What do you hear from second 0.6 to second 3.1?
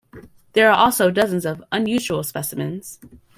are also dozens of unusual specimens.